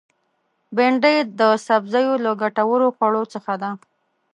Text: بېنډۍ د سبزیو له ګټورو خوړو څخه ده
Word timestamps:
بېنډۍ 0.75 1.17
د 1.39 1.41
سبزیو 1.67 2.13
له 2.25 2.31
ګټورو 2.41 2.87
خوړو 2.95 3.23
څخه 3.33 3.53
ده 3.61 3.71